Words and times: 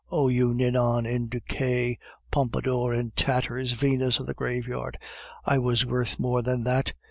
Oh 0.09 0.29
you 0.29 0.51
Ninon 0.55 1.05
in 1.05 1.29
decay, 1.29 1.99
Pompadour 2.31 2.91
in 2.91 3.11
tatters, 3.11 3.73
Venus 3.73 4.19
of 4.19 4.25
the 4.25 4.33
graveyard, 4.33 4.97
I 5.45 5.59
was 5.59 5.85
worth 5.85 6.19
more 6.19 6.41
than 6.41 6.63
that! 6.63 6.93